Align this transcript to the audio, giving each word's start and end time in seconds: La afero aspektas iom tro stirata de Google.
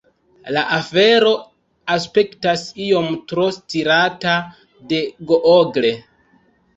La 0.55 0.61
afero 0.75 1.33
aspektas 1.95 2.63
iom 2.85 3.09
tro 3.33 3.45
stirata 3.57 4.33
de 4.95 5.03
Google. 5.33 5.93